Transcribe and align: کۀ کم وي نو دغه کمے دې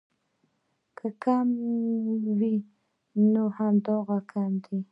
کۀ 0.97 1.07
کم 1.23 1.47
وي 2.37 2.53
نو 3.31 3.43
دغه 3.85 4.17
کمے 4.31 4.57
دې 4.63 4.77